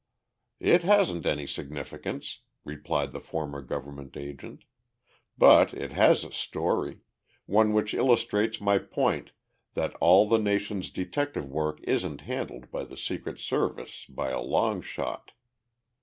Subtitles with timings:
[0.59, 4.63] "It hasn't any significance," replied the former government agent,
[5.37, 7.01] "but it has a story
[7.45, 9.29] one which illustrates my point
[9.75, 14.81] that all the nation's detective work isn't handled by the Secret Service, by a long
[14.81, 15.33] shot.